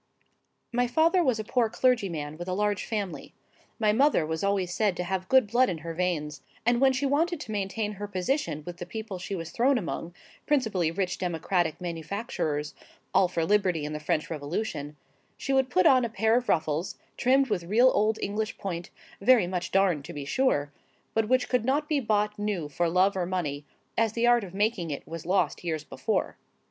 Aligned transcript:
My 0.73 0.87
father 0.87 1.23
was 1.23 1.37
a 1.39 1.43
poor 1.43 1.69
clergyman 1.69 2.35
with 2.35 2.47
a 2.47 2.55
large 2.55 2.85
family. 2.85 3.35
My 3.77 3.93
mother 3.93 4.25
was 4.25 4.43
always 4.43 4.73
said 4.73 4.97
to 4.97 5.03
have 5.03 5.29
good 5.29 5.45
blood 5.45 5.69
in 5.69 5.77
her 5.85 5.93
veins; 5.93 6.41
and 6.65 6.81
when 6.81 6.91
she 6.91 7.05
wanted 7.05 7.39
to 7.41 7.51
maintain 7.51 7.91
her 7.91 8.07
position 8.07 8.63
with 8.65 8.77
the 8.77 8.87
people 8.87 9.19
she 9.19 9.35
was 9.35 9.51
thrown 9.51 9.77
among,—principally 9.77 10.89
rich 10.89 11.19
democratic 11.19 11.79
manufacturers, 11.79 12.73
all 13.13 13.27
for 13.27 13.45
liberty 13.45 13.85
and 13.85 13.93
the 13.93 13.99
French 13.99 14.27
Revolution,—she 14.31 15.53
would 15.53 15.69
put 15.69 15.85
on 15.85 16.03
a 16.03 16.09
pair 16.09 16.35
of 16.35 16.49
ruffles, 16.49 16.97
trimmed 17.15 17.51
with 17.51 17.65
real 17.65 17.91
old 17.93 18.17
English 18.23 18.57
point, 18.57 18.89
very 19.21 19.45
much 19.45 19.69
darned 19.69 20.03
to 20.05 20.13
be 20.13 20.25
sure,—but 20.25 21.29
which 21.29 21.47
could 21.47 21.63
not 21.63 21.87
be 21.87 21.99
bought 21.99 22.39
new 22.39 22.67
for 22.67 22.89
love 22.89 23.15
or 23.15 23.27
money, 23.27 23.65
as 23.95 24.13
the 24.13 24.25
art 24.25 24.43
of 24.43 24.55
making 24.55 24.89
it 24.89 25.07
was 25.07 25.27
lost 25.27 25.63
years 25.63 25.83
before. 25.83 26.37